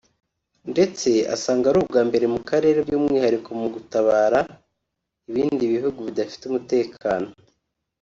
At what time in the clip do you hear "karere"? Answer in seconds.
2.49-2.79